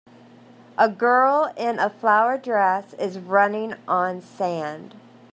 A 0.79 0.89
girl 0.89 1.53
in 1.55 1.77
a 1.77 1.87
flower 1.87 2.35
dress 2.35 2.93
is 2.93 3.19
running 3.19 3.75
on 3.87 4.19
sand. 4.19 4.95